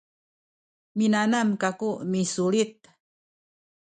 [0.97, 2.73] minanam kaku misulit